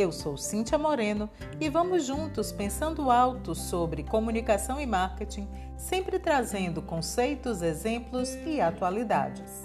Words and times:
Eu 0.00 0.10
sou 0.10 0.34
Cíntia 0.38 0.78
Moreno 0.78 1.28
e 1.60 1.68
vamos 1.68 2.06
juntos 2.06 2.50
pensando 2.50 3.10
alto 3.10 3.54
sobre 3.54 4.02
comunicação 4.02 4.80
e 4.80 4.86
marketing, 4.86 5.46
sempre 5.76 6.18
trazendo 6.18 6.80
conceitos, 6.80 7.60
exemplos 7.60 8.34
e 8.46 8.62
atualidades. 8.62 9.62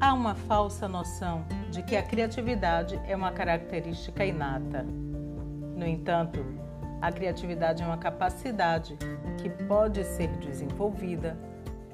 Há 0.00 0.14
uma 0.14 0.36
falsa 0.36 0.86
noção 0.86 1.44
de 1.72 1.82
que 1.82 1.96
a 1.96 2.04
criatividade 2.04 3.00
é 3.04 3.16
uma 3.16 3.32
característica 3.32 4.24
inata. 4.24 4.84
No 4.84 5.84
entanto, 5.84 6.65
a 7.00 7.12
criatividade 7.12 7.82
é 7.82 7.86
uma 7.86 7.98
capacidade 7.98 8.96
que 9.38 9.48
pode 9.48 10.02
ser 10.04 10.28
desenvolvida 10.38 11.36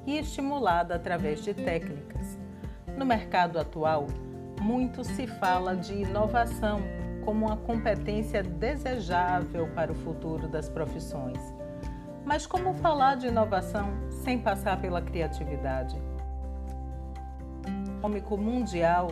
e 0.05 0.17
estimulada 0.17 0.95
através 0.95 1.43
de 1.43 1.53
técnicas. 1.53 2.39
No 2.97 3.05
mercado 3.05 3.59
atual, 3.59 4.07
muito 4.61 5.03
se 5.03 5.27
fala 5.27 5.75
de 5.75 5.93
inovação 5.93 6.81
como 7.25 7.45
uma 7.47 7.57
competência 7.57 8.43
desejável 8.43 9.67
para 9.73 9.91
o 9.91 9.95
futuro 9.95 10.47
das 10.47 10.69
profissões. 10.69 11.39
Mas 12.25 12.45
como 12.45 12.73
falar 12.75 13.15
de 13.15 13.27
inovação 13.27 13.89
sem 14.09 14.39
passar 14.39 14.79
pela 14.79 15.01
criatividade? 15.01 15.97
O 18.01 18.37
Mundial 18.37 19.07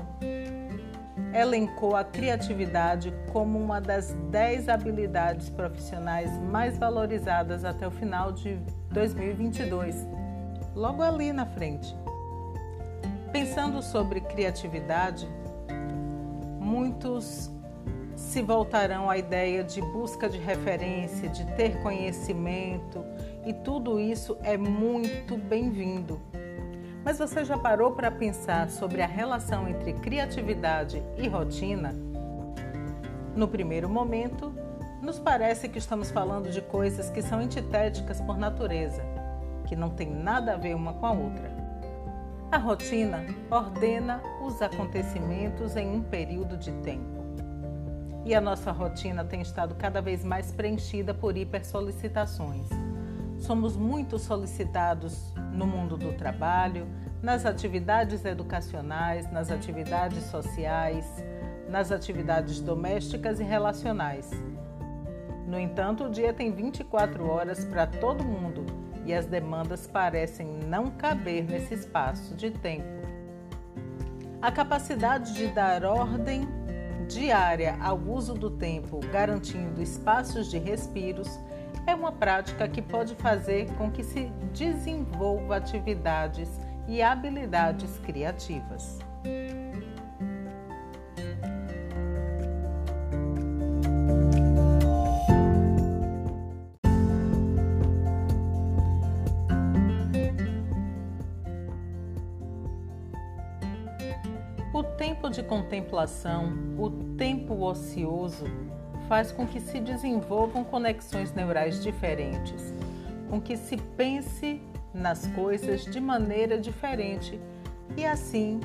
elencou 1.34 1.96
a 1.96 2.04
criatividade 2.04 3.14
como 3.32 3.58
uma 3.58 3.80
das 3.80 4.14
10 4.30 4.70
habilidades 4.70 5.50
profissionais 5.50 6.32
mais 6.40 6.78
valorizadas 6.78 7.64
até 7.64 7.88
o 7.88 7.92
final 7.92 8.32
de 8.32 8.60
2022, 8.92 10.08
logo 10.76 11.02
ali 11.02 11.32
na 11.32 11.46
frente. 11.46 11.96
Pensando 13.32 13.82
sobre 13.82 14.20
criatividade, 14.22 15.28
muitos 16.60 17.50
se 18.16 18.42
voltarão 18.42 19.10
à 19.10 19.18
ideia 19.18 19.64
de 19.64 19.82
busca 19.82 20.30
de 20.30 20.38
referência, 20.38 21.30
de 21.30 21.46
ter 21.54 21.82
conhecimento, 21.82 23.04
e 23.46 23.54
tudo 23.54 24.00
isso 24.00 24.38
é 24.44 24.58
muito 24.58 25.38
bem-vindo 25.38 26.22
mas 27.04 27.18
você 27.18 27.44
já 27.44 27.58
parou 27.58 27.92
para 27.92 28.12
pensar 28.12 28.70
sobre 28.70 29.02
a 29.02 29.08
relação 29.08 29.68
entre 29.68 29.94
criatividade 29.94 31.02
e 31.18 31.28
rotina? 31.28 31.96
No 33.36 33.48
primeiro 33.48 33.90
momento, 33.90 34.54
nos 35.02 35.18
parece 35.18 35.68
que 35.68 35.80
estamos 35.80 36.12
falando 36.12 36.52
de 36.52 36.62
coisas 36.62 37.10
que 37.10 37.22
são 37.22 37.40
antitéticas 37.40 38.22
por 38.22 38.38
natureza, 38.38 39.04
que 39.66 39.76
não 39.76 39.90
têm 39.90 40.12
nada 40.12 40.54
a 40.54 40.58
ver 40.58 40.76
uma 40.76 40.94
com 40.94 41.06
a 41.06 41.12
outra. 41.12 41.50
A 42.52 42.58
rotina 42.58 43.26
ordena 43.50 44.22
os 44.46 44.62
acontecimentos 44.62 45.76
em 45.76 45.90
um 45.90 46.04
período 46.04 46.58
de 46.58 46.72
tempo. 46.84 47.22
E 48.26 48.36
a 48.36 48.42
nossa 48.42 48.72
rotina 48.72 49.24
tem 49.24 49.42
estado 49.42 49.74
cada 49.74 50.02
vez 50.02 50.24
mais 50.24 50.52
preenchida 50.52 51.14
por 51.14 51.36
hipersolicitações. 51.36 52.68
Somos 53.42 53.76
muito 53.76 54.20
solicitados 54.20 55.34
no 55.52 55.66
mundo 55.66 55.98
do 55.98 56.14
trabalho, 56.14 56.88
nas 57.24 57.44
atividades 57.44 58.24
educacionais, 58.24 59.32
nas 59.32 59.50
atividades 59.50 60.24
sociais, 60.26 61.06
nas 61.68 61.92
atividades 61.92 62.62
domésticas 62.62 63.40
e 63.40 63.44
relacionais. 63.44 64.30
No 65.48 65.60
entanto, 65.60 66.04
o 66.04 66.10
dia 66.10 66.32
tem 66.32 66.52
24 66.52 67.28
horas 67.28 67.66
para 67.66 67.88
todo 67.88 68.24
mundo 68.24 68.64
e 69.08 69.14
as 69.14 69.26
demandas 69.26 69.88
parecem 69.88 70.48
não 70.68 70.92
caber 70.92 71.44
nesse 71.44 71.74
espaço 71.74 72.36
de 72.36 72.52
tempo. 72.52 72.88
A 74.40 74.52
capacidade 74.52 75.34
de 75.34 75.48
dar 75.48 75.84
ordem 75.84 76.48
diária 77.08 77.76
ao 77.82 77.98
uso 77.98 78.36
do 78.36 78.52
tempo, 78.52 79.00
garantindo 79.12 79.82
espaços 79.82 80.50
de 80.50 80.60
respiros, 80.60 81.40
é 81.86 81.96
uma 81.96 82.12
prática 82.12 82.68
que 82.68 82.82
pode 82.82 83.16
fazer 83.16 83.70
com 83.74 83.90
que 83.92 84.04
se 84.04 84.32
desenvolva 84.54 85.58
atividades 85.58 86.50
e 86.88 87.02
habilidades 87.02 87.98
criativas. 88.00 89.00
O 104.74 104.84
tempo 104.84 105.30
de 105.30 105.44
contemplação, 105.44 106.54
o 106.78 106.90
tempo 107.18 107.64
ocioso, 107.64 108.46
faz 109.12 109.30
com 109.30 109.46
que 109.46 109.60
se 109.60 109.78
desenvolvam 109.82 110.64
conexões 110.64 111.34
neurais 111.34 111.84
diferentes, 111.84 112.74
com 113.30 113.42
que 113.42 113.58
se 113.58 113.76
pense 113.76 114.62
nas 114.94 115.28
coisas 115.36 115.84
de 115.84 116.00
maneira 116.00 116.58
diferente 116.58 117.38
e 117.98 118.06
assim 118.06 118.62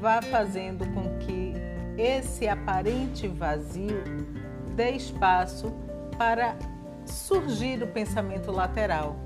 vá 0.00 0.22
fazendo 0.22 0.86
com 0.94 1.18
que 1.18 1.52
esse 1.98 2.48
aparente 2.48 3.28
vazio 3.28 4.02
dê 4.74 4.92
espaço 4.92 5.70
para 6.16 6.56
surgir 7.04 7.82
o 7.82 7.86
pensamento 7.86 8.50
lateral. 8.50 9.16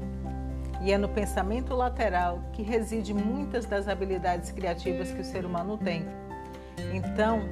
E 0.83 0.91
é 0.91 0.99
no 0.99 1.09
pensamento 1.09 1.73
lateral 1.73 2.43
que 2.53 2.63
reside 2.63 3.15
muitas 3.15 3.65
das 3.65 3.87
habilidades 3.87 4.51
criativas 4.51 5.13
que 5.13 5.21
o 5.21 5.25
ser 5.25 5.47
humano 5.47 5.79
tem. 5.79 6.05
Então, 6.93 7.49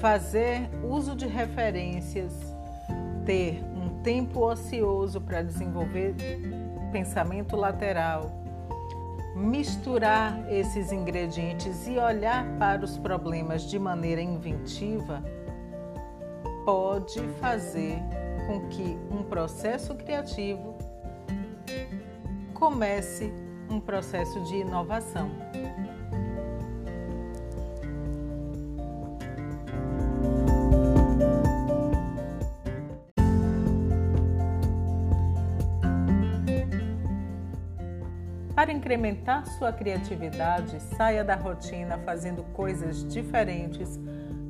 fazer 0.00 0.68
uso 0.82 1.14
de 1.14 1.26
referências, 1.26 2.47
ter 3.28 3.62
um 3.76 4.00
tempo 4.02 4.40
ocioso 4.40 5.20
para 5.20 5.42
desenvolver 5.42 6.14
pensamento 6.90 7.56
lateral, 7.56 8.42
misturar 9.36 10.50
esses 10.50 10.90
ingredientes 10.92 11.86
e 11.86 11.98
olhar 11.98 12.46
para 12.58 12.82
os 12.82 12.96
problemas 12.96 13.68
de 13.68 13.78
maneira 13.78 14.22
inventiva 14.22 15.22
pode 16.64 17.20
fazer 17.38 17.98
com 18.46 18.66
que 18.68 18.98
um 19.10 19.22
processo 19.22 19.94
criativo 19.94 20.74
comece 22.54 23.30
um 23.68 23.78
processo 23.78 24.42
de 24.44 24.56
inovação. 24.56 25.47
Para 38.58 38.72
incrementar 38.72 39.46
sua 39.46 39.72
criatividade, 39.72 40.80
saia 40.96 41.22
da 41.22 41.36
rotina 41.36 41.96
fazendo 41.98 42.42
coisas 42.54 43.06
diferentes 43.06 44.00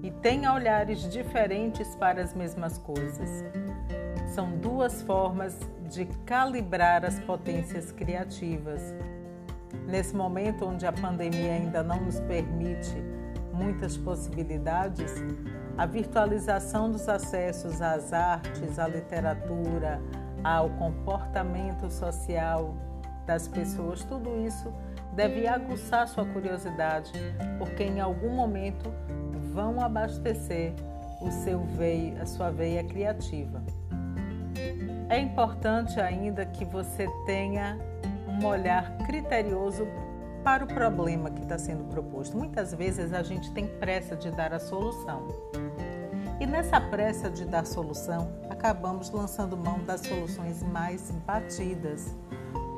e 0.03 0.11
tenha 0.11 0.55
olhares 0.55 1.11
diferentes 1.11 1.95
para 1.97 2.23
as 2.23 2.33
mesmas 2.33 2.79
coisas. 2.79 3.45
São 4.35 4.57
duas 4.57 5.03
formas 5.03 5.61
de 5.91 6.07
calibrar 6.25 7.05
as 7.05 7.21
potências 7.21 7.93
criativas. 7.93 8.81
Nesse 9.87 10.17
momento 10.17 10.65
onde 10.65 10.87
a 10.87 10.93
pandemia 10.93 11.53
ainda 11.53 11.83
não 11.83 12.01
nos 12.01 12.19
permite 12.21 12.97
muitas 13.53 13.99
possibilidades, 13.99 15.13
a 15.77 15.85
virtualização 15.85 16.91
dos 16.91 17.07
acessos 17.11 17.83
às 17.83 18.11
artes, 18.15 18.79
à 18.79 18.89
literatura, 18.89 20.01
ao 20.43 20.71
comportamento 20.71 21.91
social, 21.91 22.75
das 23.29 23.47
pessoas, 23.47 24.03
tudo 24.05 24.41
isso 24.47 24.73
deve 25.13 25.47
aguçar 25.47 26.09
sua 26.09 26.25
curiosidade, 26.25 27.13
porque 27.59 27.85
em 27.85 28.01
algum 28.01 28.31
momento 28.31 28.91
vão 29.53 29.81
abastecer 29.83 30.73
o 31.21 31.31
seu 31.31 31.61
veio, 31.77 32.21
a 32.23 32.25
sua 32.25 32.51
veia 32.51 32.83
criativa. 32.83 33.63
É 35.11 35.19
importante 35.19 36.01
ainda 36.01 36.47
que 36.47 36.65
você 36.65 37.07
tenha 37.27 37.79
um 38.27 38.47
olhar 38.47 38.97
criterioso 39.07 39.87
para 40.43 40.65
o 40.65 40.67
problema 40.67 41.31
que 41.31 41.43
está 41.43 41.59
sendo 41.59 41.85
proposto. 41.85 42.35
Muitas 42.35 42.73
vezes 42.73 43.13
a 43.13 43.23
gente 43.23 43.53
tem 43.53 43.67
pressa 43.67 44.17
de 44.17 44.31
dar 44.31 44.55
a 44.55 44.59
solução. 44.59 45.29
E 46.41 46.47
nessa 46.47 46.81
pressa 46.81 47.29
de 47.29 47.45
dar 47.45 47.67
solução, 47.67 48.33
acabamos 48.49 49.11
lançando 49.11 49.55
mão 49.55 49.81
das 49.81 50.01
soluções 50.01 50.63
mais 50.63 51.11
batidas 51.27 52.15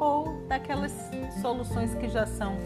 ou 0.01 0.43
daquelas 0.49 0.93
soluções 1.41 1.95
que 1.95 2.09
já 2.09 2.27
são 2.27 2.57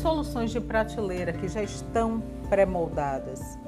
soluções 0.00 0.50
de 0.50 0.60
prateleira, 0.60 1.32
que 1.32 1.48
já 1.48 1.62
estão 1.62 2.22
pré-moldadas. 2.48 3.58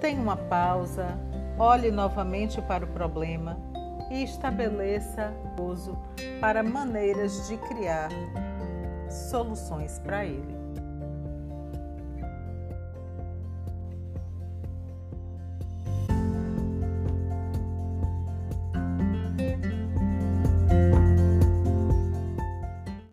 Tenha 0.00 0.20
uma 0.20 0.36
pausa, 0.36 1.18
olhe 1.58 1.90
novamente 1.90 2.60
para 2.62 2.84
o 2.84 2.88
problema 2.88 3.58
e 4.10 4.22
estabeleça 4.22 5.32
uso 5.58 5.98
para 6.40 6.62
maneiras 6.62 7.48
de 7.48 7.56
criar 7.56 8.10
soluções 9.08 9.98
para 10.00 10.24
ele. 10.24 10.55